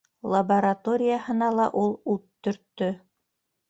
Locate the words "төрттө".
2.45-2.95